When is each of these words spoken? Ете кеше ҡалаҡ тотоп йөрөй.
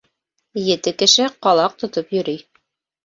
Ете 0.67 0.93
кеше 1.03 1.27
ҡалаҡ 1.47 1.77
тотоп 1.85 2.17
йөрөй. 2.19 2.43